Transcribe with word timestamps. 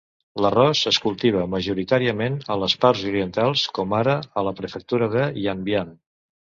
L'arròs 0.43 0.79
es 0.91 0.97
cultiva 1.03 1.43
majoritàriament 1.51 2.39
a 2.55 2.59
les 2.63 2.77
parts 2.87 3.05
orientals, 3.13 3.69
com 3.79 3.97
ara 4.01 4.19
a 4.43 4.49
la 4.51 4.59
prefectura 4.65 5.15
de 5.19 5.33
Yanbian. 5.49 5.99